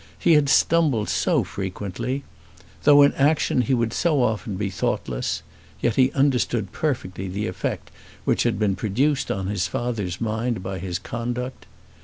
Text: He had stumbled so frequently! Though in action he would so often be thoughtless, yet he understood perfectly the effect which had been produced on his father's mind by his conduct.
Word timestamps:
He 0.17 0.33
had 0.33 0.49
stumbled 0.49 1.09
so 1.09 1.43
frequently! 1.43 2.23
Though 2.85 3.03
in 3.03 3.13
action 3.13 3.61
he 3.61 3.75
would 3.75 3.93
so 3.93 4.23
often 4.23 4.55
be 4.55 4.71
thoughtless, 4.71 5.43
yet 5.79 5.93
he 5.95 6.11
understood 6.13 6.71
perfectly 6.71 7.27
the 7.27 7.45
effect 7.45 7.91
which 8.25 8.41
had 8.41 8.57
been 8.57 8.75
produced 8.75 9.29
on 9.29 9.45
his 9.45 9.67
father's 9.67 10.19
mind 10.19 10.63
by 10.63 10.79
his 10.79 10.97
conduct. 10.97 11.67